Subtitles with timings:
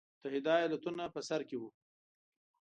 [0.19, 1.69] متحده ایالتونه په سر کې وو.